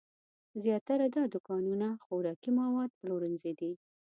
زیاتره 0.63 1.05
دا 1.15 1.23
دوکانونه 1.33 1.87
خوراکي 2.05 2.51
مواد 2.59 2.89
پلورنځي 2.99 3.51
دي. 3.59 3.71